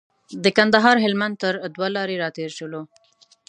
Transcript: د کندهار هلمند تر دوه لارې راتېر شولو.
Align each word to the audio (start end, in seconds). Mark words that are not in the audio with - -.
د 0.43 0.45
کندهار 0.57 0.95
هلمند 1.05 1.35
تر 1.43 1.53
دوه 1.75 1.87
لارې 1.95 2.15
راتېر 2.23 2.49
شولو. 2.57 2.81